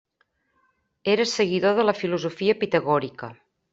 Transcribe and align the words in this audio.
Era 1.15 1.27
seguidor 1.37 1.77
de 1.81 1.85
la 1.91 1.95
filosofia 2.01 2.57
pitagòrica. 2.65 3.31